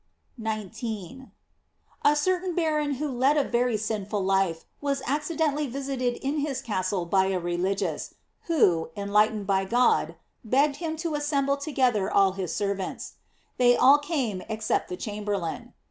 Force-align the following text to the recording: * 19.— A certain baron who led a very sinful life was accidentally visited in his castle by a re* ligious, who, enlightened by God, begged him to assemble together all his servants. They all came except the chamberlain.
* 0.17 0.37
19.— 0.39 1.31
A 2.03 2.15
certain 2.15 2.55
baron 2.55 2.95
who 2.95 3.07
led 3.11 3.37
a 3.37 3.43
very 3.43 3.77
sinful 3.77 4.23
life 4.23 4.65
was 4.81 5.03
accidentally 5.05 5.67
visited 5.67 6.15
in 6.23 6.39
his 6.39 6.59
castle 6.59 7.05
by 7.05 7.27
a 7.27 7.39
re* 7.39 7.55
ligious, 7.55 8.15
who, 8.45 8.89
enlightened 8.97 9.45
by 9.45 9.63
God, 9.63 10.15
begged 10.43 10.77
him 10.77 10.97
to 10.97 11.13
assemble 11.13 11.55
together 11.55 12.11
all 12.11 12.31
his 12.31 12.51
servants. 12.51 13.13
They 13.57 13.77
all 13.77 13.99
came 13.99 14.41
except 14.49 14.89
the 14.89 14.97
chamberlain. 14.97 15.75